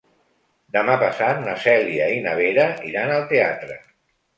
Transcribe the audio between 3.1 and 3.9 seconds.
al teatre.